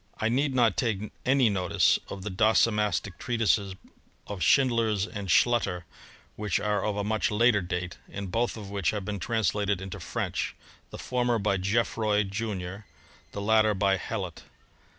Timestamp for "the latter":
13.33-13.75